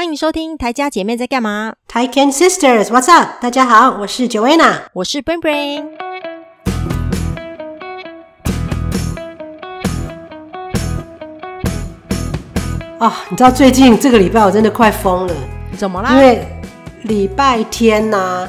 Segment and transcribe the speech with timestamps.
[0.00, 3.32] 欢迎收听台家姐妹在干嘛？Tai Can Sisters，What's up？
[3.38, 5.84] 大家好，我是 Joanna，我是 Brain Brain。
[12.98, 15.34] 哦，你知道最近这个礼拜我真的快疯了，
[15.76, 16.12] 怎么啦？
[16.12, 16.48] 因为
[17.02, 18.48] 礼拜天呐、啊，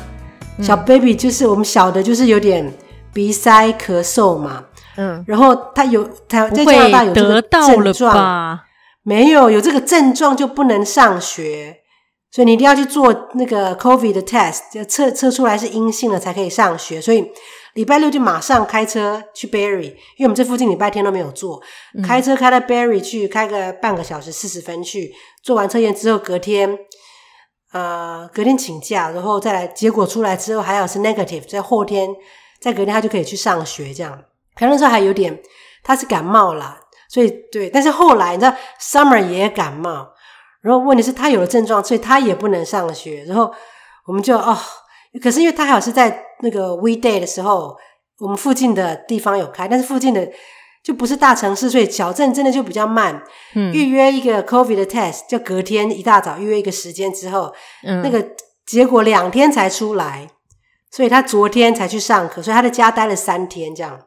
[0.63, 2.73] 小 baby 就是我们小的，就是有点
[3.11, 4.63] 鼻塞、咳嗽嘛。
[4.95, 8.57] 嗯，然后他有他在加拿大有这个症状，
[9.03, 11.81] 没有有这个症状就不能上学，
[12.31, 17.01] 所以你一定要去做那个 COVID 的 test，要测测出来是阴性了才可以上学。
[17.01, 17.31] 所以
[17.73, 21.61] 礼拜六就马上开车去 Barrie，因为我们这附近礼拜天都没有做，
[21.95, 26.77] 嗯、开车开到 Barrie 去，开个半个小时四十分去做完测验之后，隔天
[27.71, 32.09] 呃隔天请假，然后再来结果出来之后还好是 negative，在后天
[32.59, 34.21] 在隔天他就可以去上学这样。
[34.53, 35.41] 可能那时候还有点，
[35.81, 36.79] 他是感冒啦，
[37.11, 40.07] 所以对，但是后来你知道，Summer 也感冒，
[40.61, 43.51] 然后问题是他有了症状，所以他也不能上学，然后
[44.07, 44.57] 我们就哦，
[45.21, 47.75] 可是因为他好像是在那个 weekday 的时候，
[48.19, 50.25] 我们附近的地方有开，但是附近的
[50.81, 53.21] 就不是大城市，所以小镇真的就比较慢。
[53.55, 58.25] 嗯，预约一个 COVID 的 test，就隔天一大早预约一个时间之后，嗯，那个
[58.65, 60.29] 结果两天才出来，
[60.89, 63.99] 所以他昨天才去上课，所以他在家待了三天这样。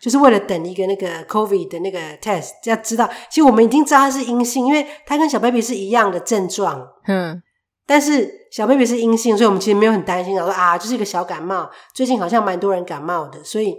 [0.00, 6.86] 就是为了等一个那个 COVID 的那个 test，要知道，其实我们已经知道他是阴性，因为他跟小 baby 是一样的症状。
[7.08, 7.42] 嗯，
[7.84, 11.68] 但是小 baby 是阴性，所以我们其实没有很担心，说啊，就是一个小感冒。
[11.92, 13.76] 最近好像蛮多人感冒的，所以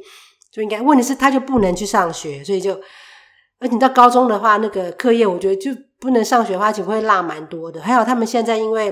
[0.52, 2.73] 就应该问题是他就不能去上学，所以就
[3.59, 7.81] 而且你到高中的话，那个课业我觉得就不能上学的话，就会落蛮多的。
[7.81, 8.92] 还有他们现在因为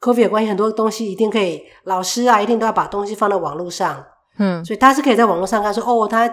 [0.00, 4.04] COVID 的关系，很多东西一定可以，老师啊一定都要把东西放到网络上。
[4.38, 6.32] 嗯，所以他是可以在网络上看说哦，他。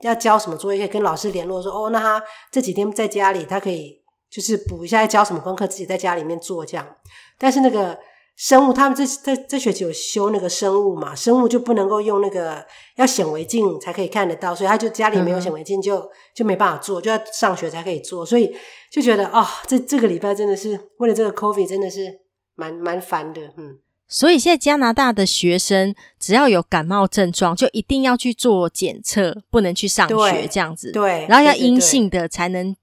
[0.00, 6.96] 要交什么作业，可以跟老师联络说哦，那他这几天在家里，他可以就是补一下，要交什么功课，自己在家里面做这样。
[7.38, 7.98] 但是那个
[8.36, 12.64] 生物，他们这这这学期有修那个生物嘛，生物就不能够用那个
[12.96, 18.24] 要显微镜才可以看得到，所以他就家里没有显微镜，就、就没办法做，就要上学才可以做。
[18.24, 18.56] 所以
[18.90, 22.20] 就觉得哦，这这个礼拜真的是为了这个 COVID 真的是
[22.54, 23.78] 蛮蛮烦的，嗯。
[24.12, 30.90] 所以现在加拿大的学生只要有感冒症状，就一定要去做检测，不能去上学这样子。
[30.90, 32.74] 对，然后要阴性的才能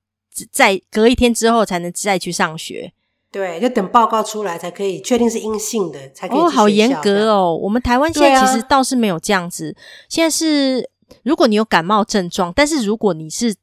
[0.50, 2.94] 再隔一天之后才能再去上学。
[3.30, 6.40] 对，就等报告出来才可以确定是阴性的才可以。
[6.40, 7.54] 哦，好严格哦！
[7.54, 9.76] 我们台湾现在其实倒是没有这样子。
[9.78, 10.90] 啊、现在是
[11.24, 13.54] 如果你有感冒症状，但是如果你是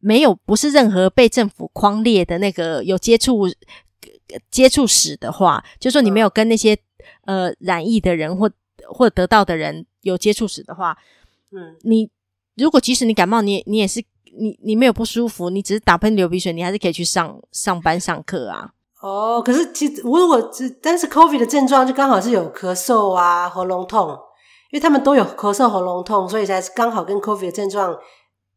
[0.00, 3.48] 没有不是任何被政府框列的那个有接触
[4.50, 6.76] 接触史的话，就说你没有跟那些。
[7.28, 8.50] 呃，染疫的人或
[8.88, 10.96] 或者得到的人有接触史的话，
[11.52, 12.10] 嗯，你
[12.56, 14.02] 如果即使你感冒，你你也是
[14.40, 18.72] 你你没有不舒服，你只是打喷流鼻水，你还是可以去上上班上课啊。
[19.02, 24.08] 哦，可是其实我如果只但是 COVID 的症状就刚好是有咳嗽啊、喉咙痛，
[24.70, 27.94] 因为他们都有咳嗽、喉咙痛，所以才是刚好跟 COVID 的症状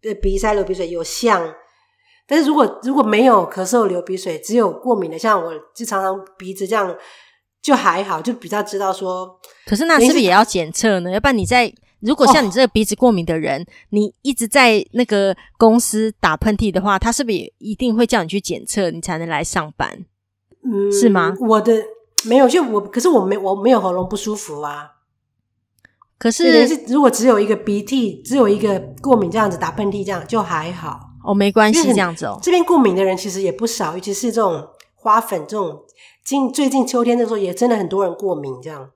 [0.01, 1.53] 的鼻塞、流鼻水有像。
[2.25, 6.95] 但是如果如果没有咳嗽、流鼻水，只有过敏的，像我就常常鼻子这样。
[7.61, 9.39] 就还好，就比较知道说。
[9.65, 11.11] 可是那是不是也要检测呢？
[11.11, 20.05] 要不然你在如果像你这个鼻子过敏的人，哦、你一直在那个公司打喷嚏的话，他是不是也一定会叫你去检测，你才能来上班？
[20.63, 21.35] 嗯，是吗？
[21.39, 21.71] 我的
[22.25, 24.93] 没有，就我可是我没我没有喉咙不舒服啊。
[26.17, 32.39] 可是，是如果只有一个鼻涕，只有一个过敏这样子打喷嚏这样就还好哦，没关系这样子哦。
[32.41, 35.83] 这边过敏的人其实也不少，尤其是这种花粉这种。
[36.23, 38.91] 近最近秋天的时候，也真的很多人过敏，这样。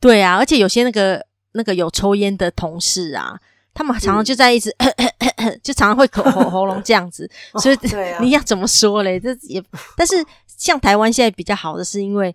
[0.00, 3.38] 对啊，而且有些那个那个有抽烟的同事啊，
[3.74, 7.30] 他们常常就在一直，嗯、 就常常会口喉喉咙这样子，
[7.62, 9.18] 所以、哦啊、你要怎么说嘞？
[9.22, 9.62] 这也，
[9.96, 12.34] 但是像台湾现在比较好的是，因为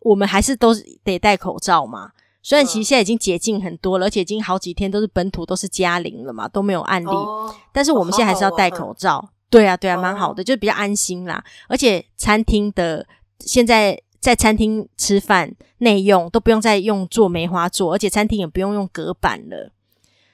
[0.00, 0.74] 我们还是都
[1.04, 2.12] 得戴口罩嘛。
[2.42, 9.16] 虽然其实现在已经解禁很多了，而且已经好几天都是本土都是加零了嘛，都没有案例，哦、但是我们现在还是要戴口罩。
[9.16, 11.44] 哦、好好对啊，对啊，蛮好的，哦、就比较安心啦。
[11.68, 13.06] 而且餐厅的。
[13.40, 19.72] 现在在餐厅吃饭内用都不用再用做梅花座，而且餐厅也不用用隔板了。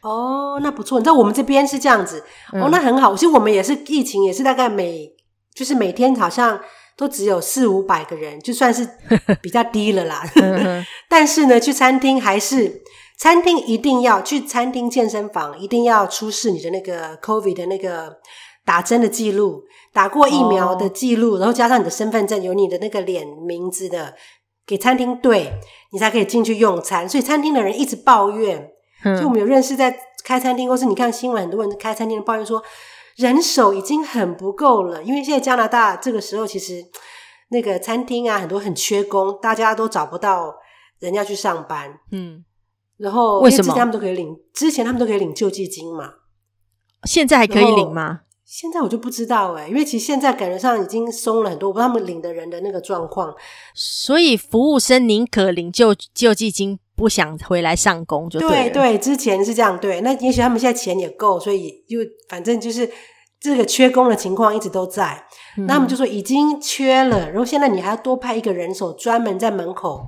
[0.02, 0.98] 哦，那不错。
[0.98, 3.14] 你知道我们这边是这样子，嗯、哦，那很好。
[3.14, 5.12] 其实我们也是疫情，也是大概每
[5.54, 6.60] 就是每天好像
[6.96, 8.88] 都只有四五百个人，就算是
[9.40, 10.22] 比较低了啦。
[11.08, 12.82] 但是呢，去餐厅还是
[13.16, 18.16] 餐厅一定要去餐厅健身房，一定要出示你的那个 COVID 的那个
[18.64, 19.64] 打针的记录。
[19.92, 21.40] 打过疫苗的记录，oh.
[21.40, 24.14] 然后加上你的身份证，有你的那个脸名字的，
[24.66, 25.52] 给餐厅对，
[25.90, 27.06] 你才可以进去用餐。
[27.06, 28.70] 所以餐厅的人一直抱怨，
[29.04, 29.94] 嗯、就我们有认识在
[30.24, 32.62] 开餐厅，或是你看新闻，很多人开餐厅的抱怨说，
[33.16, 35.02] 人手已经很不够了。
[35.02, 36.82] 因为现在加拿大这个时候，其实
[37.50, 40.54] 那个餐厅啊，很多很缺工，大家都找不到
[41.00, 41.98] 人要去上班。
[42.10, 42.42] 嗯，
[42.96, 43.74] 然后为什么？
[43.74, 44.34] 他们都可以领？
[44.54, 46.14] 之前他们都可以领救济金嘛？
[47.04, 48.20] 现在还可以领吗？
[48.52, 53.34] 现在我就不知道哎、欸，因为其实现在感觉上已经松了很多，我不知道他们领的人的那个状况。
[53.74, 58.54] 所以服务生宁可领救救济金，不想回来上工就对了。
[58.54, 60.02] 对对，之前是这样对。
[60.02, 62.90] 那也许他们现在钱也够，所以就反正就是
[63.40, 65.24] 这个缺工的情况一直都在。
[65.56, 70.06] 嗯、那他们就说已经缺了，然后现在你还要多派一个人手专门在门口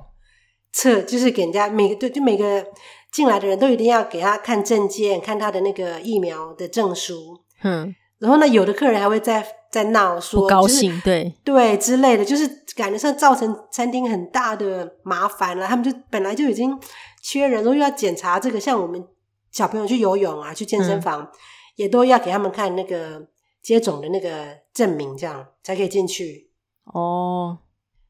[0.71, 2.63] 测，就是给人家每个对就每个
[3.11, 7.39] 进来的人都一定要给他看证件，看他的那个疫苗的证书。
[7.63, 7.95] 嗯。
[8.19, 15.67] 然后呢，有的客人还会在在闹说不高兴，对对之类的，就是感觉上造成餐厅很大的麻烦了。
[15.67, 16.79] 他们就本来就已经
[17.21, 19.05] 缺人，然后又要检查这个，像我们
[19.51, 21.27] 小朋友去游泳啊，去健身房，嗯、
[21.75, 23.27] 也都要给他们看那个
[23.61, 26.49] 接种的那个证明，这样才可以进去。
[26.85, 27.57] 哦，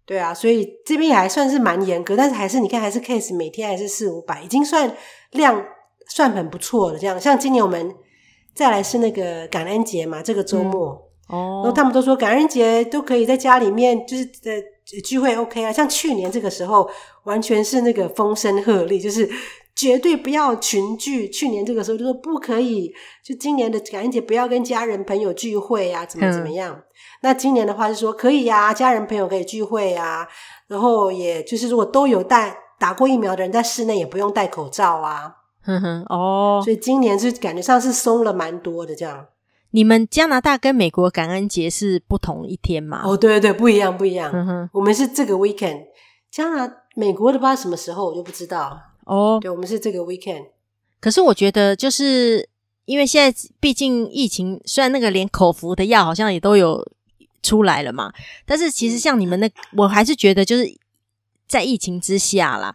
[0.06, 4.96] 对啊，所以这边也还算是蛮严格，但是还是你看，还是 case 每天还是四五百，已经算
[5.31, 5.66] 量
[6.07, 7.00] 算很不错了。
[7.00, 7.96] 这样，像今年我们。
[8.56, 15.74] 再来是那个感恩节嘛，这个周末，嗯、哦，然后他们都说感恩节都可以在家里面，就是呃聚会 OK 啊。
[15.74, 16.90] 像去年这个时候，
[17.25, 19.30] 完全是那个风声鹤唳，就是
[19.75, 21.30] 绝对不要群聚。
[21.30, 26.74] 去年这个时候就说不可以，就今年的感恩节不要跟家人朋友聚会啊，怎么怎么样。
[26.74, 26.84] 嗯、
[27.24, 30.25] 那今年的话是说可以呀、啊，家人朋友可以聚会啊，
[30.68, 35.36] 然后也就是如果都有戴打过疫苗的人在室内也不用戴口罩啊。
[35.65, 39.25] 哼哼，哦，所以今年是感觉上是松了蛮多的，这样。
[39.71, 43.01] 你们加拿大跟美国感恩节是不同一天吗？
[43.03, 44.31] 哦，对对对，不一样不一样。
[44.33, 45.88] 嗯哼，我们是这个 weekend，
[46.31, 48.79] 加拿美国的不知道什么时候，我就不知道。
[49.06, 50.45] 哦，对，我们是这个 weekend。
[51.01, 52.47] 可是我觉得，就是
[52.85, 56.88] 因为现在毕竟疫情，虽然那个连口服的药好像也都有
[57.44, 58.13] 出来了嘛，
[58.45, 60.77] 但是其实像你们那，我还是觉得就是
[61.47, 62.73] 在疫情之下啦。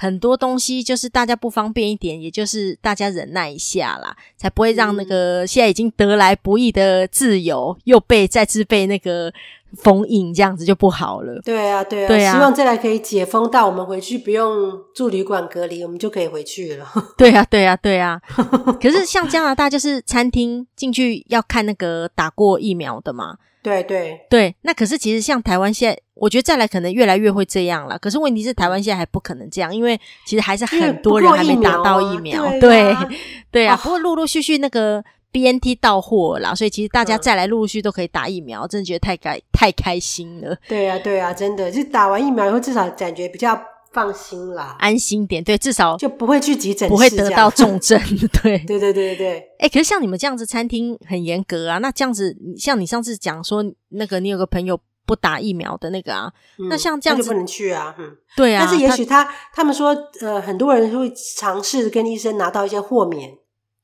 [0.00, 9.32] 很多东西就是大家不方便一点，也就是大家忍耐一下啦，才不会让那个现在已经得来不易的自由又被再次被那个
[9.76, 11.40] 封印，这样子就不好了。
[11.44, 16.86] 对啊，对啊，对啊，希望再来可以解封到我们回去不用住旅馆隔离，我们就可以回去了。
[17.18, 18.20] 对啊，对啊，对啊。
[18.80, 23.36] 可是像加拿大，就是餐厅进去要看那个打过疫苗的嘛。
[23.68, 27.98] 对对对，那可是其实像台湾现在，我觉得再来可能越来越会这样了。
[27.98, 32.48] 可是问题是台湾现在还不可能这样，因为其实还是很多人还没打到疫苗。
[32.52, 33.08] 对对啊，
[33.50, 40.56] 对啊，不过陆陆续续那个 BNT 到货了，所以其实大家再来陆陆续续都可以打疫苗，真的觉得太开太开心了。
[40.66, 43.60] 对啊对啊，真的就打完疫苗以后，至少感觉比较。
[43.92, 47.98] 放心啦，安心点，对，至少就不会去急诊室，不会得到重症，
[48.42, 49.38] 对，对对对对对。
[49.58, 51.78] 哎、欸，可是像你们这样子，餐厅很严格啊。
[51.78, 57.94] 那这样子，像你上次讲说，那个你有个朋友不打疫苗的那个啊，嗯、那像这样子就不能去啊。
[57.98, 58.64] 嗯，对啊。
[58.64, 63.36] 但是也许他他，他们说，呃，很多人会尝试跟医生拿到一些豁免。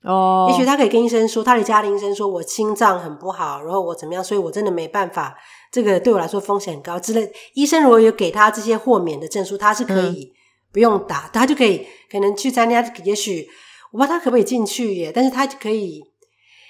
[0.03, 5.35] 哦，也许他可以跟医生说，他的家庭医生说，我心脏很不好，然后我怎么样，所以我真的没办法。
[5.75, 7.29] 这个对我来说风险很高之类。
[7.55, 10.33] 医生如果有给他这些豁免的证书，他是可以
[10.73, 12.81] 不用打，嗯、他就可以可能去参加。
[13.03, 13.49] 也许
[13.91, 16.01] 我不知道他可不可以进去耶，但是他可以，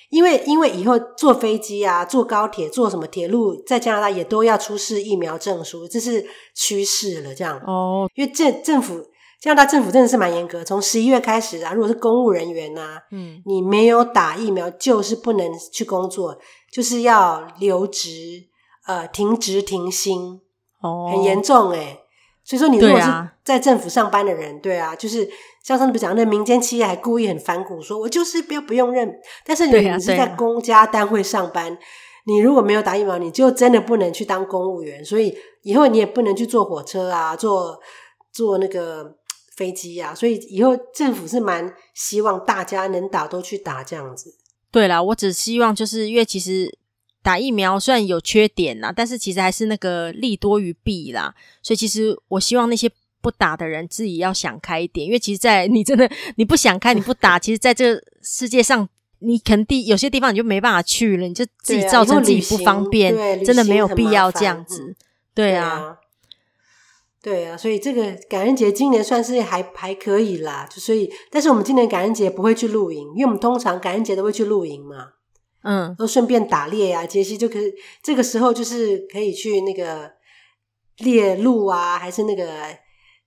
[0.09, 6.25] 因为因为以后坐飞机啊、坐高铁、坐什么铁路，在加拿大也都要出示疫苗证书，这是
[6.55, 7.35] 趋势了。
[7.35, 9.05] 这样哦，因为政政府
[9.39, 16.39] 加拿大政府真的是蛮严格，从十一月开始啊，如果是公务人员啊，嗯，你没有打疫苗就是不能去工作，
[16.73, 18.49] 就是要留职。
[18.87, 20.41] 呃，停职停薪，
[20.81, 22.01] 哦，很严重诶。
[22.45, 23.07] 所以说，你如果是
[23.43, 25.27] 在政府上班的人，对啊，就是
[25.63, 29.11] 像上次讲，那民间企业还故意很反骨，说我就是不要不用认。
[29.47, 31.79] 但是你你是在公家单位上班，
[32.27, 35.03] 你如果没有打疫苗，你就真的不能去当公务员。
[35.03, 37.81] 所以以后你也不能去坐火车啊，坐
[38.31, 39.17] 坐那个
[39.57, 40.15] 飞机啊。
[40.15, 44.37] 所以以后政府是蛮希望大家能打都去打这样子。
[44.71, 46.77] 对啦，我只希望就是因为其实。
[47.25, 51.35] 打疫苗虽然有缺点啦，但是其实还是那个利多于弊啦。
[51.63, 52.91] 所以其实我希望那些
[53.23, 58.87] 不打的人自己要想开一点，因为其实，在你真的你不想开，你不打，其实在这世界上，
[59.21, 64.83] 你肯定有些地方你就没办法去了，你就自己造成自己不方便，对，真的没有必要这样子。
[64.91, 64.97] 嗯、
[65.35, 65.97] 对啊，对啊，
[67.23, 70.69] 对啊，所以这个感恩节今年算是还还可以啦。
[70.71, 75.14] 就所以，但是我们今年感恩节不会去露营，因为我们通常感恩节都会去露营嘛。
[75.65, 80.13] 嗯，都顺便打猎呀、啊，杰西就可以这个时候就是可以去那个
[80.99, 82.47] 猎鹿啊，还是那个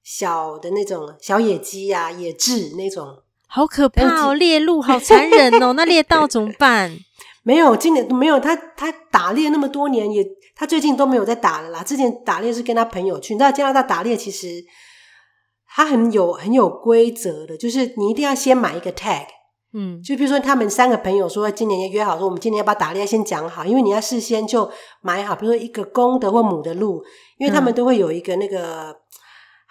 [0.03, 3.05] 小的那种小野鸡呀、啊、野雉那种，
[3.47, 4.33] 好可怕哦！
[4.33, 6.97] 猎鹿好残忍哦， 那猎到怎么办？
[7.43, 10.23] 没有，今年没有他，他打猎那么多年也
[10.55, 11.81] 他最近都没有在打了啦。
[11.81, 14.63] 之前打猎是跟他朋友去，你知道加拿大打猎其实
[15.65, 19.25] 他很有很有规则的，就是你一定要先买一个 tag，
[19.77, 24.67] 嗯，就比如说他们三个朋友说今年要约好说我们今年要把打猎先讲好，因为你要事先就
[25.01, 27.03] 买好，比如说一个公的或母的鹿，
[27.37, 28.95] 因为他们都会有一个那个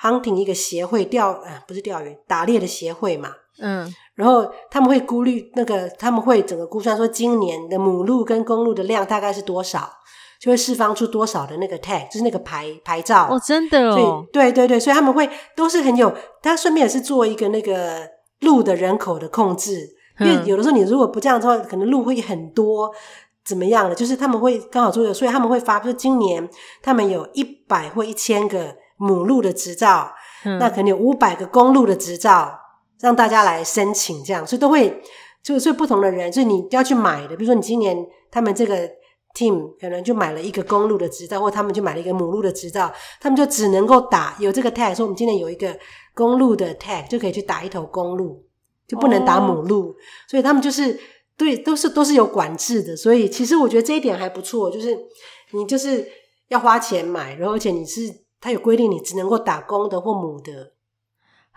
[0.01, 3.93] hunting 一个协会钓，呃，不是钓鱼打猎的协会嘛，嗯。
[4.15, 9.91] 然后他们会估虑那个，他们会整个估算说今年的母鹿跟公鹿的量大概是多少，
[10.41, 13.29] 就会释放出多少的那个 tag，就是那个牌牌照。
[13.31, 14.25] 哦，真的哦。
[14.33, 18.09] 对对对，所以他们会都是很有，他顺便也是做一个那个
[18.41, 22.91] 鹿的人口的控制，因为有的时候你如果不这样的话，可能路会很多，
[23.45, 23.95] 怎么样的？
[23.95, 26.49] 就是他们会刚好做的，所以他们会发，就是今年
[26.83, 30.13] 他们有一百或一千个母鹿的执照，
[30.45, 32.61] 嗯、那可能有五百个公鹿的执照。
[32.99, 35.03] 让大家来申请，这样，所以都会
[35.43, 37.95] 就所以不同的人，所以你要去买的，比如说你今年
[38.31, 38.89] 他们这个
[39.35, 45.79] team 可能就买了一个公鹿的执照，或他们就买了一个母鹿的执照，他们就只能够打有这个 tag，说我们今年有一个
[46.15, 48.43] 公鹿的 tag，就可以去打一头公鹿，
[48.87, 49.95] 就不能打母鹿，哦、
[50.29, 50.99] 所以他们就是
[51.37, 54.97] 对都是都是有管制的，所以其实我觉得这一点还不错，就是
[55.53, 56.07] 你就是
[56.49, 60.73] 要花钱买，然后而且你是它有规定，你只能够打公的或母的。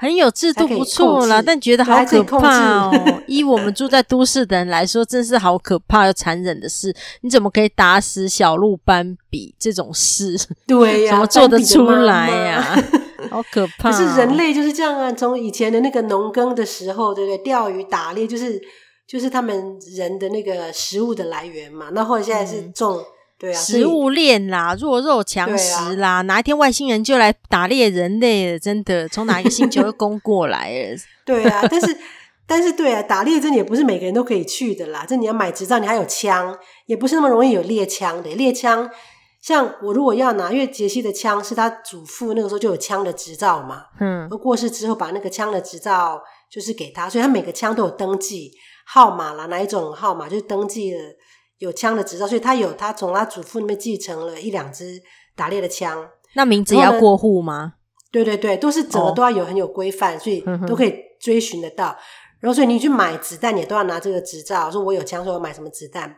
[0.02, 2.94] 很有制度，不错啦，但觉得好可怕哦。
[3.28, 6.96] 以我们住在都市的人来说，真是好可怕又残忍的事。
[7.20, 10.38] 你怎么可以打死小鹿斑比这种事？
[10.66, 12.82] 对呀、啊，怎么做得出来呀、啊？
[13.32, 13.92] 好可怕、哦！
[13.92, 17.38] 可是人类就是这样啊，从以前的那个农耕的时候，对不对？
[17.40, 18.62] 钓鱼、打猎，就是
[19.08, 21.90] 就是他们人的那个食物的来源嘛。
[21.94, 22.98] 那后来现在是种。
[22.98, 23.06] 嗯
[23.40, 28.60] 对啊，食物链啦，弱肉强食啦，啊、哪一天外星人就来打猎人类了？
[28.60, 30.98] 真的，从哪一个星球又攻过来了？
[31.24, 31.98] 对啊，但是
[32.46, 35.06] 但是对啊，打猎真的也不是每个人都可以去的啦。
[35.08, 36.54] 这你要买执照，你还有枪，
[36.88, 38.30] 也不是那么容易有猎枪的。
[38.32, 38.90] 猎枪，
[39.42, 48.52] 像我如果要拿，因为杰西的枪是他祖父那个时候就有枪的执照嘛，嗯，而过世之后把那个枪的执照就是给他，所以他每个枪都有登记
[48.86, 51.02] 号码啦，哪一种号码就是登记了。
[51.60, 55.02] 有枪的执照，所以他有他从他祖父那边继承了一两支
[55.36, 56.08] 打猎的枪。
[56.34, 57.74] 那名字也要过户吗？
[58.14, 61.90] 对对对，都是整个都要有很有规范，哦、所以都可以追寻得到。
[61.90, 62.00] 嗯、
[62.40, 66.16] 然后，所以你去买子弹，你也都要拿这个执照，说我有枪，说我买什么子弹。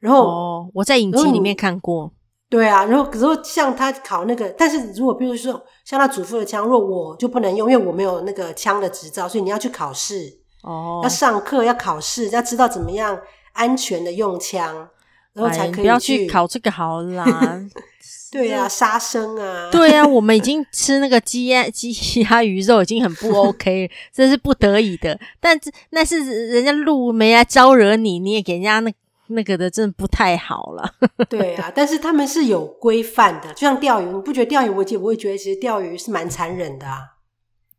[0.00, 2.12] 然后，哦，我在影集里面看过。
[2.50, 13.18] 对啊，然后可是像他考那个，但是如果比如说像他祖父的枪，如果我就不能用，因为我没有那个枪的执照，所以你要去考试哦，要上课，要考试，要知道怎么样。
[13.52, 14.88] 安全的用枪，
[15.32, 17.60] 然后才可以要去考这个好啦。
[18.30, 19.68] 对、啊，杀生啊。
[19.72, 21.92] 对、啊，我们已经吃那个鸡鸭鸡
[22.22, 25.18] 鸭鱼肉已经很不 OK，这是不得已的。
[25.40, 28.94] 但是那是人家鹿没来招惹你，你也给人家那
[29.30, 30.94] 那个的，真的不太好了。
[31.28, 34.68] 对啊，但是他们是有规范的，就像钓鱼，你不觉得钓鱼？
[34.68, 37.00] 我也我会觉得其实钓鱼是蛮残忍的啊。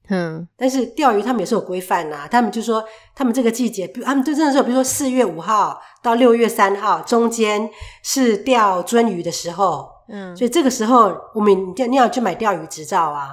[0.10, 2.27] 嗯，但是钓鱼他们也是有规范呐。
[2.29, 2.84] 他们就说，
[3.15, 7.70] 他们这个季节，他们就真的是，比如说四月五号到六月三号中间
[8.03, 9.89] 是钓鳟鱼的时候。
[10.10, 13.29] 嗯，所以这个时候我们你要去买钓鱼执照啊。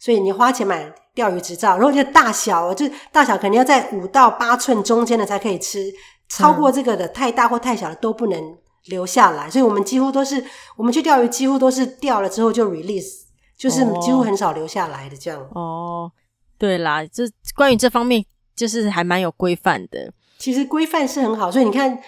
[0.00, 5.92] 所以你花钱买钓鱼执照，然后就大小，就大小肯定要在五到八寸中间的才可以吃，
[6.30, 8.56] 超过这个的太大或太小的都不能
[8.86, 9.50] 留下来。
[9.50, 10.42] 所以我们几乎都是，
[10.76, 13.20] 我们去钓鱼几乎都是钓了之后就 release。
[13.60, 16.10] 就是几乎很少留下来的这样哦，
[16.56, 18.24] 对啦，这关于这方面
[18.56, 20.10] 就是还蛮有规范的。
[20.38, 22.00] 其实规范是很好，所以你看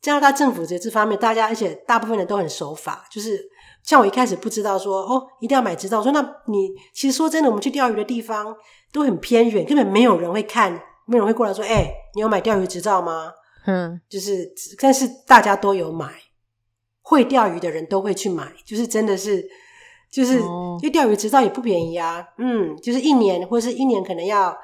[0.00, 3.04] 加拿大政府在这方面，大家而且大部分人都很守法。
[3.10, 3.40] 就是
[3.82, 6.00] 像我一开始不知道说哦，一定要买执照。
[6.00, 8.54] 说那你其实说真的，我们去钓鱼的地方
[8.92, 13.32] 都很偏远，根本没有人会看，没有人会过来说，哎，你有买钓鱼执照吗？
[13.66, 16.12] 嗯，就是但是大家都有买，
[17.02, 19.48] 会钓鱼的人都会去买，就是真的是。
[20.10, 24.56] 就是，因为钓鱼执照也不便宜啊，嗯，就是一年或者是一年可能要，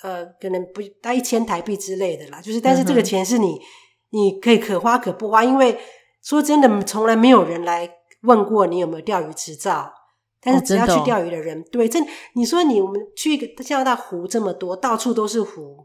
[0.00, 2.40] 呃，可能不到一千台币之类的啦。
[2.40, 3.60] 就是，但是这个钱是你，嗯、
[4.08, 5.78] 你可以可花可不花，因为
[6.22, 7.86] 说真的，从来没有人来
[8.22, 9.92] 问过你有没有钓鱼执照。
[10.40, 11.98] 但是只要去钓鱼的人，哦、对，这
[12.34, 15.84] 你说你我们去一个加拿大湖这么多，到处都是湖，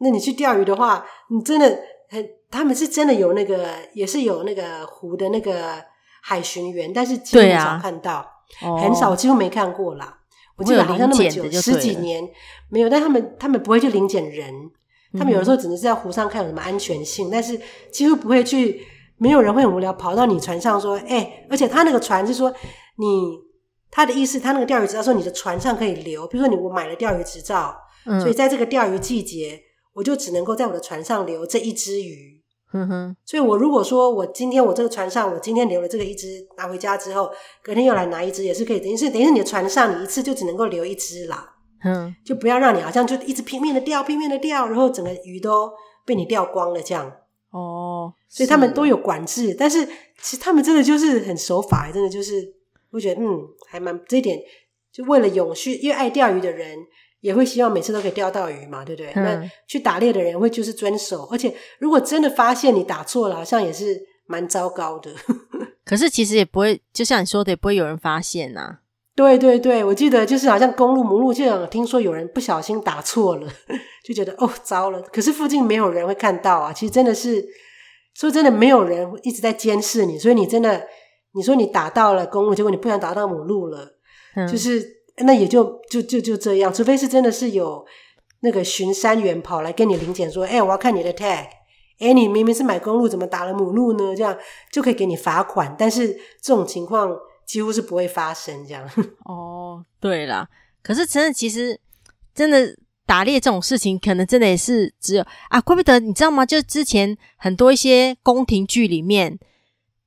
[0.00, 1.78] 那你去钓鱼的话，你真的
[2.10, 5.82] 很，他们是真的有那个，也是有那个湖的那个。
[6.22, 8.16] 海巡员，但是几乎很少看到，
[8.60, 10.18] 啊、很少，几乎没看过啦。
[10.56, 12.22] 我记得好像那么久，十几年
[12.68, 12.90] 没有。
[12.90, 14.52] 但他们他们不会去临检人，
[15.18, 17.58] 他们有的时候只能是在湖上看有什么安全性，嗯、但是
[17.90, 18.86] 几乎不会去。
[19.16, 22.50] 没有人会很无聊跑到你船上说：“哎、欸！”而且他那个船是说
[22.96, 23.38] 你
[23.90, 26.26] 他的意思，他那个钓鱼执照说你的船上可以留。
[26.26, 29.58] 比如说你我买了钓鱼执照，嗯、所以在这个钓鱼季节，
[29.92, 32.40] 我就只能够在我的船上留这一只鱼。
[32.72, 37.28] 嗯哼，所以我如果说我今天我这个船上我今天留了这个一只拿回家之后，
[37.64, 45.68] 隔天又来拿一只也是可以，等于是等于是你的船上你一次就只能够留一只啦，嗯，就不要让你好像就一直拼命的钓，拼命的钓，然后整个鱼都
[46.06, 47.12] 被你钓光了这样。
[47.50, 49.84] 哦，所以他们都有管制，但是
[50.22, 52.54] 其实他们真的就是很守法，真的就是
[52.92, 54.40] 我觉得嗯还蛮这一点，
[54.92, 56.78] 就为了永续，因为爱钓鱼的人。
[57.20, 59.12] 也会希望每次都可以钓到鱼嘛，对不对？
[59.14, 65.10] 嗯、那去打猎的人会就是遵守，而且如果真的发现你打错了，好像也是蛮糟糕的。
[65.84, 68.78] 可是其实也不会，就像你说的，也不会有人发现呐、啊。
[69.14, 73.46] 对对对，我记得就是好像公路母鹿这样，听说有人不小心打错了，
[74.02, 75.02] 就觉得哦糟了。
[75.12, 77.44] 可是附近没有人会看到啊，其实真的是
[78.14, 80.86] 说真的，没有人一直在监视你，所以你真的
[81.34, 83.98] 你说你打到了公路，结果你不想打到母鹿了，
[84.36, 84.99] 嗯、就是。
[85.20, 87.84] 那也就就就就这样，除非是真的是有
[88.40, 91.46] 那个巡山员跑来跟你领检说：“哎、我要看你的 tag，
[91.98, 94.36] 哎、你明明是买公鹿，怎么打了母鹿呢？”这样
[94.72, 95.76] 就可以给你罚款。
[95.78, 96.08] 但是
[96.40, 98.66] 这种情况几乎是不会发生。
[98.66, 98.88] 这样
[99.26, 100.48] 哦，对啦，
[100.82, 101.78] 可是真的，其实
[102.34, 102.74] 真的
[103.04, 106.46] 打猎这种事情，可能真的也是只有啊，怪不得你知道吗？
[106.46, 109.38] 就之前很多一些宫廷剧里面，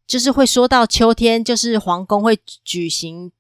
[0.08, 3.32] 就是会说到秋天，就是皇宫会举行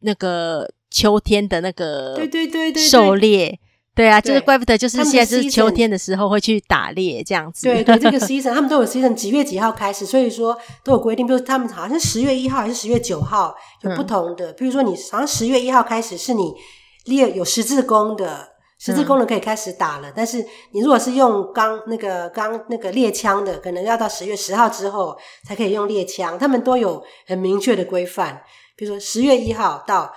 [0.00, 0.70] 那个。
[0.96, 3.60] 秋天的那个对对对对狩猎，
[3.94, 7.66] 对啊，就是怪不得就是现在是秋天的时候会去打猎这样子。
[7.66, 14.52] 对对，这个 season 他们都有 season 几月几号开始，所以说都有规定，比如他们好像十月一号还是十月九号有不同的。
[14.54, 16.54] 比如说你好像十月一号开始是你
[17.04, 18.48] 猎有十字弓的，
[18.78, 26.38] 十字弓的可以开始打了，但是你如果是用钢那个钢那个猎枪的，可能要到十月十号之后才可以用猎枪。
[26.38, 28.40] 他们都有很明确的规范，
[28.76, 30.10] 比如说十月一号到。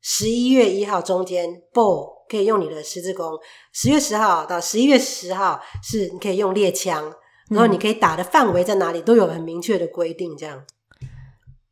[0.00, 3.36] 十一月一号中间，bow 可以用你的十字弓；
[3.72, 7.12] 十月十号到十一月十号是你可以用猎枪，
[7.50, 10.64] 然后你可以打的范围在哪里都有很明确的规定，这样。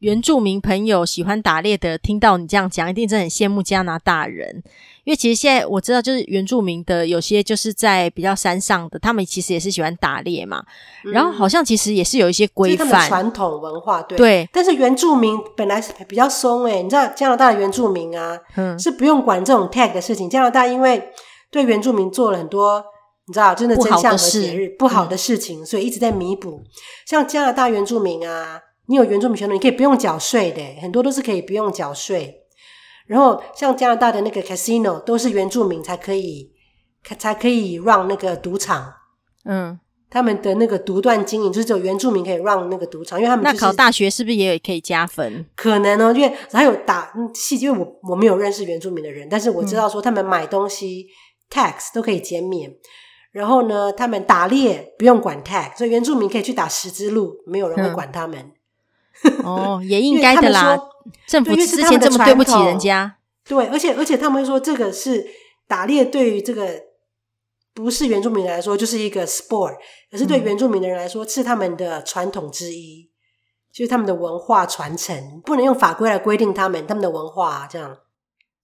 [0.06, 4.62] 原住民朋友喜欢打猎的，听到你这样讲，一定真的很羡慕加拿大人。
[5.02, 10.62] 因为其实现在我知道，就是原住民的有些就是在比较山上的，他们其实也是喜欢打猎嘛。
[11.04, 14.16] 嗯、然后好像其实也是有一些规范，传统文化对。
[14.16, 20.30] 对，但是原住民本来是比较松诶，你知道加拿大的原住民啊，嗯，是不用管这种 tag 的事情。
[20.30, 21.02] 加拿大因为
[21.50, 22.84] 对原住民做了很多，
[23.26, 26.62] 你知道，真的真相和节日不好的事情，嗯、所以一直在弥补。
[27.04, 28.60] 像加拿大原住民啊。
[28.88, 32.42] 你有原住民权，你可以不用缴税的，很多都是可以不用缴税。
[33.06, 36.50] 然后像加拿大的那个 casino 都是原住民才可以，
[37.18, 38.92] 才可以 run 那个赌场。
[39.44, 39.78] 嗯，
[40.10, 45.46] 他们的那个独断经营就是只有原住民可以 run 那个赌场，因为他们、就是、那考大学是不是也可以加分？
[45.54, 52.74] 可能哦，因为还有打细，因为我我没有认识原住民的人，但是我知道说他们买东西、嗯、tax 都可以减免。
[53.30, 58.38] 然后呢，他们打猎不用管 tax，所以原住民可以去打十字路，没有人会管他们。
[58.40, 58.52] 嗯
[59.44, 60.78] 哦，也应该的啦。
[61.26, 65.24] 政府之前这么对不起人家，对，而且而且他们会说这个是
[65.68, 66.82] 打猎，对于这个
[67.72, 69.76] 不是原住民来说就是一个 sport，
[70.10, 73.08] 可是对原住民的人来说是他们的传统之一，
[73.72, 77.96] 就是他们的文化传承，不能用法规来规定他们他们的文化这样，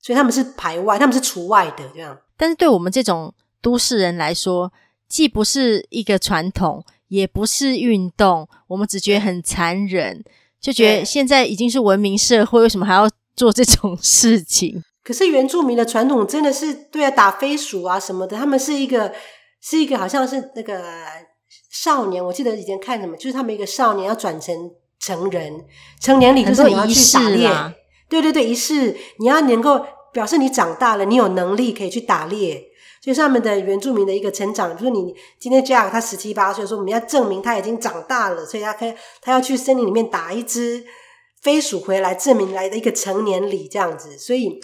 [0.00, 2.18] 所以他们是排外，他们是除外的这样。
[2.36, 4.72] 但是对我们这种都市人来说，
[5.08, 10.24] 既不是一个传统，也不是运动，我们只觉得很残忍。
[10.62, 14.83] 就觉得现在已经是文明社会，为什么还要做这种事情？
[15.03, 19.12] 可是原住民的传统真的是对啊，打飞鼠啊什么的，他们是一个
[19.61, 20.85] 是一个好像是那个
[21.72, 24.55] 少年，我记得以前看什么，就是他们一个少年要转成
[25.01, 25.64] 成人，
[26.01, 27.48] 成年礼就是你要去打猎，
[28.09, 32.68] 对对对，仪式你要能够表示你长大了，你有能力可以去打猎。
[33.02, 40.84] 就是他们的原住民的一个成长，比如说你今天 Jack 他十七八岁，说我们要证明他已经长大了，所以他可以他要去森林里面打一只
[41.40, 44.60] 飞鼠回来，证明来的一个成年礼这样子，所以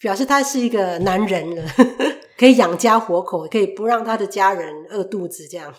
[0.00, 1.64] 表示他是一个男人了，
[2.38, 5.74] 可以养家活口，可以不让他的家人饿肚子这样。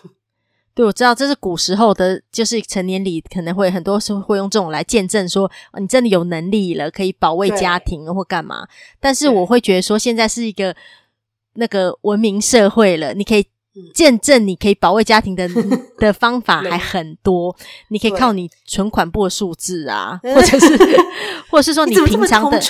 [0.74, 8.68] 对，我知道这是古时候的，就是成年礼可能会很多时候会用这种来见证说你真的有能力了，可以保卫家庭或干嘛。
[9.00, 10.76] 但是我会觉得说现在是一个。
[11.54, 13.46] 那个文明社会了，你可以
[13.94, 15.48] 见证，你可以保卫家庭的
[15.98, 17.54] 的方法还很多。
[17.88, 20.76] 你可以靠你存款簿的数字啊，或者是，
[21.50, 22.60] 或者是说你平常的，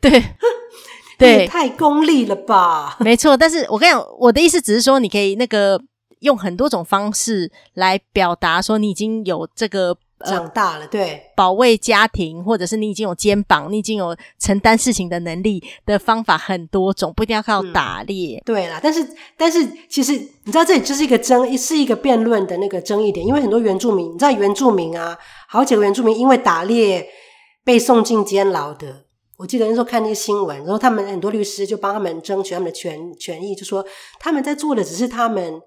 [0.00, 0.22] 对
[1.18, 2.96] 对，太功利了吧？
[3.00, 5.80] 没错，但是我跟你讲，我的意思只是说，你可以那个
[6.20, 18.38] 用很多种方式来表达说你已经有这个长大了，对，保卫家庭，或者是你已经有肩膀，你已经有承担事情的能力的方法很多种，不一定要靠打猎。
[18.38, 19.06] 嗯、对啦，但是
[19.36, 25.16] 但是其实你知道，这里就是一个争，是一个辩论的那个争议点，因为很多原住民，你知道原住民啊，
[25.48, 27.08] 好几个原住民因为打猎
[27.64, 29.04] 被送进监牢的。
[29.38, 33.84] 我记得那时候看那个新闻，然后他们很多律师就帮他们争取他们的权权益，就说
[34.20, 35.60] 他们在做的只是他们。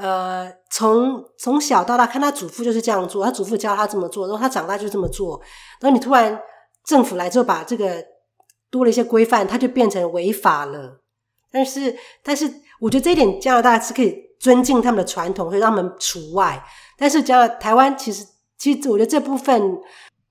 [0.00, 5.38] 呃，从从小到大看他祖父就是这样做，他祖父教他这么做，然后他长大就这么做。
[5.80, 6.40] 然后你突然
[6.86, 8.02] 政府来之后把这个
[8.70, 11.02] 多了一些规范，他就变成违法了。
[11.52, 16.64] 但是，但是我觉得这一点加拿大是可以尊敬他们的传统，会让他们除外。
[16.96, 18.24] 但是加拿台湾其实，
[18.56, 19.78] 其实我觉得这部分，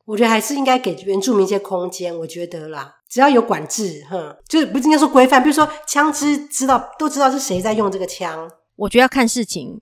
[0.05, 2.17] 我觉得还是应该给原住民一些空间。
[2.17, 8.49] 我觉得啦，只要有管制，哼，就是不应该说规范，比如说枪支，知道都知道是谁在用这个枪。
[8.79, 9.79] 我觉得要看事情，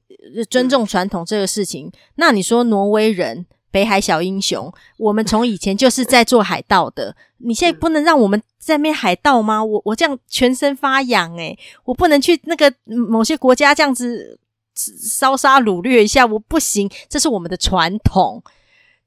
[0.49, 1.87] 尊重传统这个事情。
[1.87, 7.15] 嗯、那你说挪威人北海小英雄，我们从以前就是在做海盗的。
[7.37, 9.63] 你现在不能让我们在那边海盗吗？
[9.63, 14.39] 我我这样全身发痒诶、欸、我不能去那个某些国家这样子
[14.73, 16.89] 烧杀掳掠一下，我不行。
[17.07, 18.41] 这是我们的传统，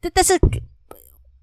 [0.00, 0.38] 但但是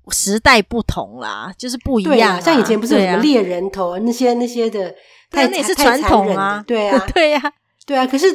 [0.10, 2.40] 时代不同啦，就是不一样、啊。
[2.40, 4.96] 像以前不是有什么猎人头、啊、那些那些的，
[5.32, 7.54] 那也是传统啊， 对啊，对呀。
[7.88, 8.28] 对啊，可是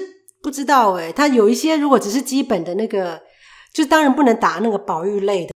[0.43, 3.23] 不知道诶，他有一些如果只是基本的那个，
[3.73, 5.53] 就当然不能打那个保育类的，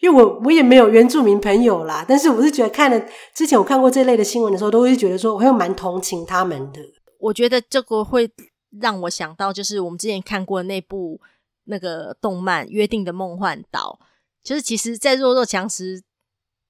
[0.00, 2.04] 因为我我也没有原住民朋友啦。
[2.06, 3.02] 但是我是觉得看了
[3.34, 6.80] 之前我看过这类的新闻的时候，都会觉得说我会蛮同情他们的。
[7.18, 8.30] 我觉得这个会
[8.80, 11.20] 让我想到，就是我们之前看过那部
[11.64, 13.98] 那个动漫《约定的梦幻岛》，
[14.46, 16.02] 就是其实，在弱肉强食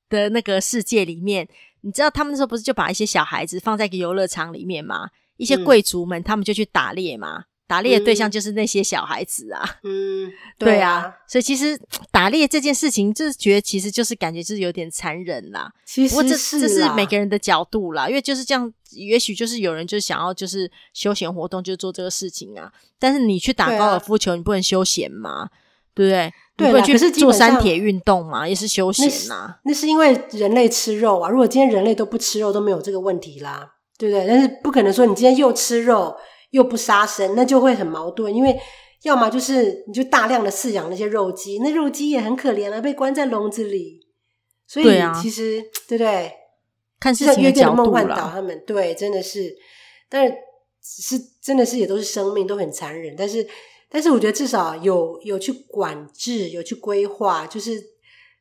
[0.09, 1.49] 的那个世界里面，
[1.83, 5.11] 你知道他们那时候不是就把一些小孩子放在一个游乐场里面吗？
[5.41, 9.65] 一些贵族们，他们就去打猎嘛，嗯、打猎的对象就是那些小孩子啊。
[9.83, 15.73] 嗯， 对啊，所以其实打猎这件事情，就是觉得其实就是感觉就是有点残忍啦。
[15.87, 22.71] 其实不过这这是每个人的角度啦，因为就是这样，也许就是有人就想要就是休闲活动就做这个事情啊。
[22.99, 25.49] 但是你去打高尔夫球，你不能休闲吗？
[25.93, 26.33] 对不对？
[26.57, 29.57] 对，你不能去做山铁运动嘛，也是休闲呐。
[29.65, 31.29] 那是因为人类吃肉啊。
[31.29, 33.75] 如果今天人类都不吃肉，都没有这个问题啦。
[34.01, 34.27] 对不对？
[34.27, 36.17] 但是不可能说你今天又吃肉
[36.53, 38.35] 又不杀生，那就会很矛盾。
[38.35, 38.59] 因为
[39.03, 44.01] 要么就是你就大量的饲养那些肉鸡，那肉鸡也很可怜啊，被关在笼子里。
[44.67, 44.87] 所以
[45.21, 46.33] 其实对不对？
[46.99, 48.31] 看事情的角度啦。
[48.33, 49.55] 他们对真的是，
[50.09, 50.35] 但是
[50.83, 53.15] 是真的是也都是生命，都很残忍。
[53.15, 53.47] 但是
[53.91, 57.79] 但是我觉得至少有有去管制，有去规划，就是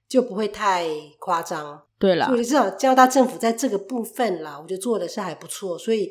[0.07, 0.87] 就不会太
[1.19, 1.83] 夸张。
[1.99, 6.09] 对了，至少加拿大政府在这个部分啦，我觉得做的是还不错，所以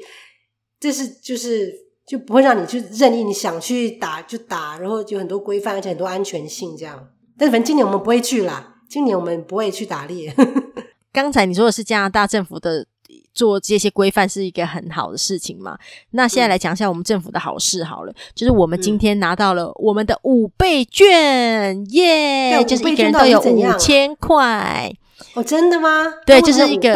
[0.78, 1.74] 这是就是
[2.06, 7.08] 就不会让你去任意你想去打就打，然后有很多规范，而且很多安全性这样。
[7.38, 10.34] 但是反正今年我们不会去啦，今年我们不会去打猎。
[11.10, 12.86] 刚才你说的是加拿大政府的
[13.32, 15.78] 做这些规范是一个很好的事情嘛？
[16.10, 22.66] 那现在来讲一下我们政府的好事好了，嗯、就是我们今天拿到了我们的五倍券，耶、嗯！
[22.66, 24.92] 就是一个人都有五千块。
[25.34, 26.06] 哦，真的吗？
[26.24, 26.94] 对，就是一个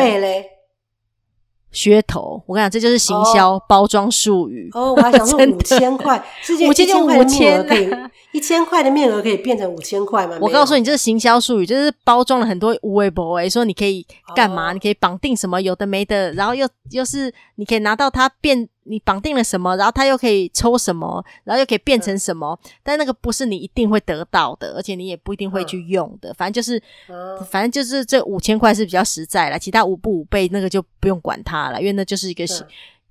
[1.73, 2.43] 噱头。
[2.47, 4.69] 我跟你讲，这就是行销包装术语。
[4.75, 6.23] 哦，我还想说 五千块，
[6.69, 7.91] 五千就五千可以，
[8.33, 10.37] 一千块的面额可以变成五千块吗？
[10.41, 14.07] 我告诉你，这是行销术语，就是包装了很多无微博诶说你可以
[14.37, 14.71] 干嘛？
[14.71, 18.69] 哦、你可以绑定什么有的没的，然后又又是你可以拿到它变。
[18.85, 22.59] 你绑定了什么，然后他又可以抽什么，然后又可以变成什么？
[22.65, 26.31] 嗯、但那个不是你一定会得到的，而且你也不一定会去用的。
[26.31, 32.67] 嗯、反正就是，嗯、反正就是这五千块是比较实在啦，其他五不五倍那个就不用管它了，因为那就是一个、嗯、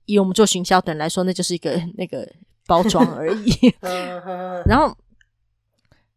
[0.06, 2.28] 以我们做行销的人来说，那就是一个那个
[2.68, 3.74] 包装而已。
[4.66, 4.96] 然后，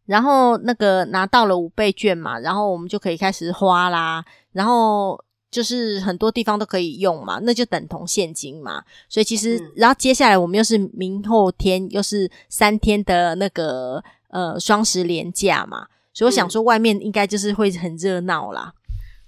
[0.05, 5.23] 然后那个拿到了五倍券嘛，然后我们就可以开始花啦，然后。
[5.55, 8.83] 就是很多地方都可以用嘛，那就等同现金嘛。
[9.07, 15.87] 所以其实，嗯、然后接下来我们又是明后天，又是三天的那个呃双十连假嘛。
[16.13, 18.73] 所以我想说，外面应该就是会很热闹啦。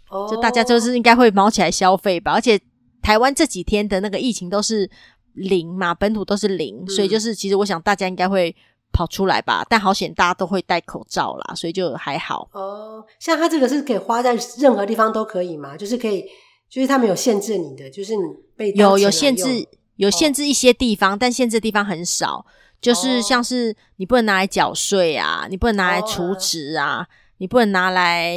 [0.10, 2.34] 哦、嗯，就大家就是应该会忙起来消费吧。
[2.34, 2.60] 而且
[3.02, 4.90] 台湾这几天的那个疫情都是
[5.34, 8.54] 零嘛，本土都是零，嗯、所以就是其实我想大家应该会。
[8.92, 12.50] 跑出来吧，但好险大家都会戴口罩啦，所以就还好。
[12.54, 15.78] 哦，像它这个是可以花在任何地方都可以吗？
[15.78, 16.26] 就是可以，
[16.70, 18.24] 就是他们有限制你的，就是你
[18.56, 22.46] 被有有限制，有限制一些地方，哦、但限制的地方很少。
[22.80, 28.36] 就是像是你不能拿来缴税啊，你不能拿来储值啊，哦、你不能拿来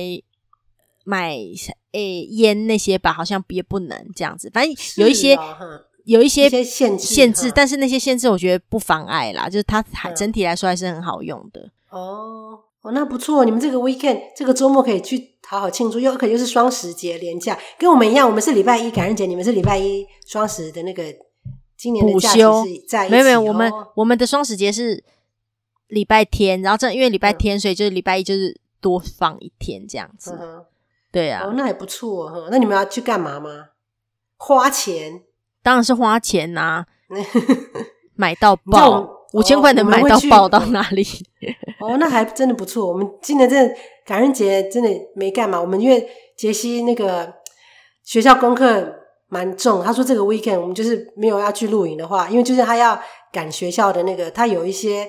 [1.05, 1.37] 买
[1.93, 4.51] 诶烟那些吧，好像也不能这样子。
[4.53, 5.39] 反正有一些。
[6.05, 11.71] 有一些限制，限制，但是那些限制我觉得不妨碍啦，就是它还整体来说还是很好用的。
[11.91, 21.05] 哦，哦，那不错，你们这个 weekend 这个周末可以去好好庆祝，又可又是双十节连假，跟我们一样，我们是礼拜一感恩节，你们是礼拜一双十的那个
[21.77, 23.09] 今年的假期是在。
[23.09, 25.03] 没有没有，我们我们的双十节是
[25.89, 30.39] 礼拜天，然后正因为礼拜天，嗯、所以就是礼拜一就是多放一天这样子。
[30.41, 30.65] 嗯、
[31.11, 32.49] 对啊，哦，那还不错哈。
[32.51, 33.71] 那你们要去干嘛吗？
[34.37, 35.23] 花钱，
[35.63, 36.87] 当然是花钱呐、啊，
[38.17, 39.19] 买到爆。
[39.33, 41.07] 五千块能买到爆到哪里？
[41.79, 42.85] 哦，那还真的不错。
[42.85, 45.61] 我们今年真的感恩节真的没干嘛。
[45.61, 46.05] 我们因为
[46.37, 47.33] 杰西那个
[48.03, 48.93] 学校功课
[49.29, 53.01] 蛮重，他说这个 weekend 我们就是没有要去露营的话，因为就是他要
[53.33, 55.09] 赶学校的那个，他有一些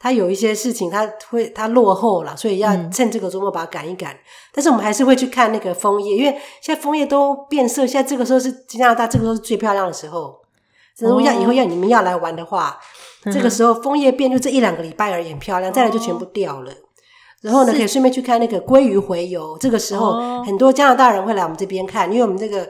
[0.00, 4.12] 他有一些事情他会他落后了，所以要趁这个周末把它赶一赶。
[4.12, 4.18] 嗯、
[4.52, 10.40] 但是我们还是会去看那个枫叶，因为现在枫叶都变色，现在这个时候是加拿大这个时候是最漂亮的时候。
[10.98, 12.76] 如果要以后要你们要来玩的话。
[13.24, 16.72] 这个时候枫叶变就这一两个礼拜而已，很漂亮，再来就全部掉了。
[17.42, 19.58] 然后呢，可以顺便去看那个鲑鱼洄游。
[19.58, 22.66] 这个时候很多加拿大人会来我们这边看，因为我们这个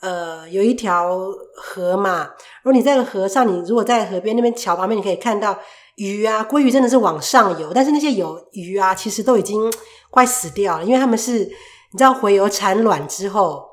[0.00, 1.10] 呃有一条
[1.56, 2.28] 河嘛。
[2.62, 5.58] 如果你在河上，你如果在河边那边桥旁边，你可以看到
[5.96, 9.72] 鱼啊，鲑鱼真的是往上游，但是那些有鱼啊，其实都已经
[10.10, 13.64] 快死掉了，因为他们是你知道洄游产卵之后，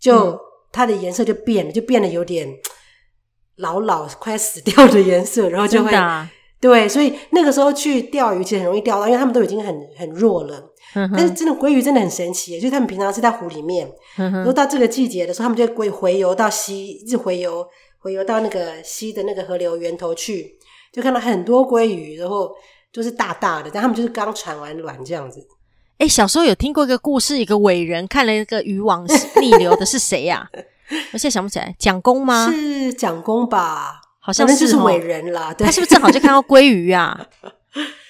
[0.00, 0.38] 就
[0.72, 2.48] 它的颜色就变了，就变得有点。
[3.58, 10.62] 老老快死掉的颜色，然后就会、啊、对，所以那个时候去钓鱼其实很容易钓到，因为他们都已经很很弱了。
[10.94, 17.66] 嗯、但是真的鲑鱼真的很神奇，就是他们平常是在湖里面，嗯、然后到这个季节的时候，他们就会回游到溪，一直回游
[17.98, 20.58] 回游到那个溪的那个河流源头去，
[20.96, 22.50] 就看到很多鲑鱼，然后
[22.90, 25.46] 都是大大的，但他们就是刚产完卵这样子。
[25.98, 29.06] 哎，小时候有听过一个故事，一个伟人看了一个渔网
[29.42, 30.56] 逆流的是谁呀、啊？
[31.12, 32.50] 我现在想不起来，蒋公吗？
[32.50, 34.00] 是蒋公吧？
[34.20, 35.52] 好像是就是伟人啦。
[35.52, 37.26] 对，他是不是正好就看到鲑鱼啊？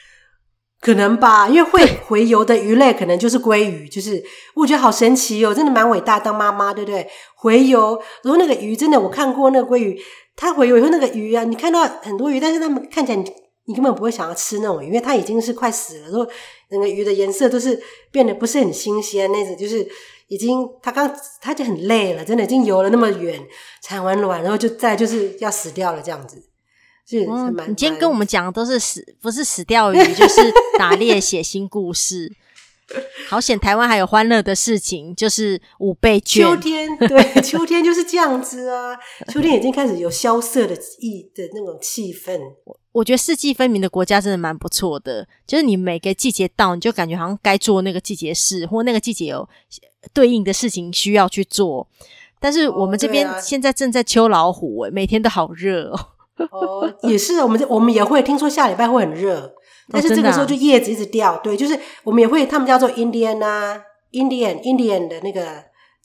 [0.81, 4.23] 可能吧，因为会洄游的鱼类可能就是鲑鱼，就是
[4.55, 6.21] 我觉得好神奇哦，真的蛮伟大。
[6.21, 7.09] 当妈妈对不对？
[7.41, 10.01] 洄游，然后那个鱼真的，我看过那个鲑鱼，
[10.37, 13.33] 它回游以后那个鱼啊，你看到很多鱼，但是它们看起来你
[13.65, 16.27] 你根本不会想要吃那种鱼，因为它已经是快死了，然后
[16.71, 17.81] 那个鱼的颜色都是
[18.13, 19.87] 变得不是很新鲜那种，就是。
[20.29, 21.09] 已经，它刚
[21.41, 23.41] 它就很累了，真的已经游了那么远，
[23.81, 26.43] 产完卵，然后就再就是要死掉了这样子。
[27.09, 30.41] 是，嗯、你今天跟我们讲的都是死，不是死钓鱼，就是
[30.79, 32.33] 打猎血腥故事。
[33.29, 36.45] 好险，台湾还有欢乐的事情，就是五倍券。
[36.45, 38.97] 秋天，对，秋天就是这样子啊。
[39.29, 42.41] 秋天已经开始有萧瑟的意的那种气氛。
[42.65, 49.49] 我我觉得四季分明的国家真的蛮不错的，就是你每个季节到，你就感觉好像该做那个季节事，或那个季节有。
[50.13, 51.89] 对应的事情需要去做，
[52.39, 55.99] 但是我们这边现在正在秋老虎，欸，每天都好热哦。
[56.51, 59.55] 哦，也是，我们我们也会听说下礼拜会很热，
[59.91, 61.37] 但是这个时候就叶子一直掉。
[61.39, 63.81] 对，就是我们也会，他们叫做 Indian 啊
[64.13, 65.43] ，Indian Indian 的那个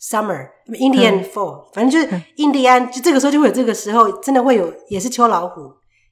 [0.02, 5.62] Summer，Indian Fall，反正就是印第安，就这个时候就会有这个时候，真的会有，也是秋老虎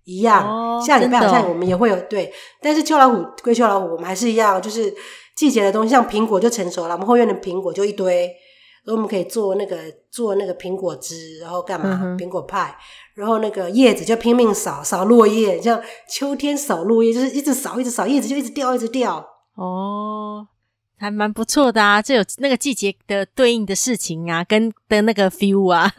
[0.05, 0.82] 一样。
[0.86, 4.93] 下礼拜好像我们也会有，对，但是秋老虎归秋老虎，我们还是一样，就是。
[5.36, 8.29] 季节的东西，像苹果就成熟了，我们后院的苹果就一堆，
[8.85, 9.77] 我们可以做那个
[10.09, 12.17] 做那个苹果汁，然后干嘛？
[12.19, 12.75] 苹、果派，
[13.13, 19.23] 然后那个叶子就拼命扫扫落叶，像秋天扫落叶，就是一直扫一直扫，叶子就一直掉一直掉。
[19.55, 20.47] 哦，
[20.97, 25.91] 还蛮不错的啊，这有那个季节的对应的事情啊，跟的那个 feel 啊，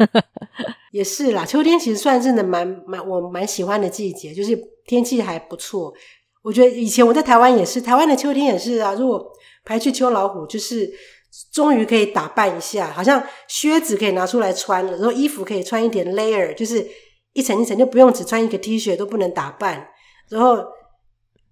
[0.90, 1.44] 也是啦。
[1.44, 5.92] 秋天其实算是的蛮蛮我蛮喜欢的季节，就是天气还不错。
[6.42, 8.94] 我觉得以前我在台湾也是，台湾的秋天也是啊。
[8.94, 9.30] 如果
[9.62, 10.90] 排去秋老虎，就是
[11.52, 16.86] 终于可以打扮一下，好像靴子可以拿出来穿了，然后衣服可以穿一点 layer，就是
[17.32, 19.88] 一层一层，就不用只穿一个 T 恤都不能打扮。
[20.28, 20.58] 然后，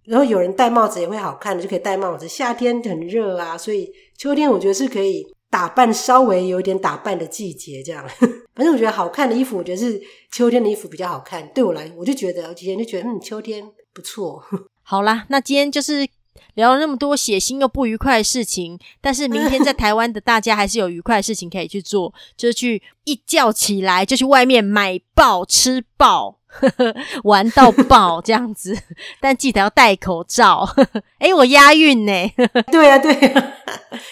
[0.04, 2.28] 然后有人戴帽子也会好看的，就可以戴帽子。
[2.28, 7.82] 夏天很热啊，所以秋天我觉得是可以打扮，稍微有点打扮的季节。
[7.82, 8.04] 这样，
[8.54, 10.00] 反正我觉得好看的衣服，我觉得是
[10.32, 11.48] 秋天的衣服比较好看。
[11.54, 14.42] 对我来，我就觉得，我今天就觉得，嗯，秋天不错。
[14.82, 16.08] 好啦，那今天就是
[16.58, 28.76] 聊了那么多血腥又不愉快的事情，但是明天在台湾的大家还是有愉快的事情可以去做，就是去一觉起来就去外面买爆吃爆，呵呵，玩到爆这样子，
[29.20, 30.68] 但记得要戴口罩。
[31.20, 32.32] 诶，我押韵呢？
[32.72, 33.52] 对啊，对啊，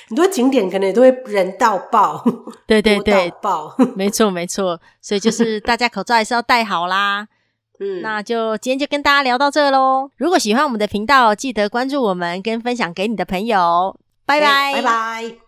[0.06, 2.24] 很多景点可能也都会人到爆，
[2.64, 7.26] 对对对，爆，没错没错，所以就是大家口罩还是要戴好啦。
[7.81, 10.11] 嗯，那就今天就跟大家聊到这喽。
[10.17, 13.99] 如果喜欢我们的频道，记得关注我们，跟分享给你的朋友。
[14.25, 15.45] 拜拜，拜拜。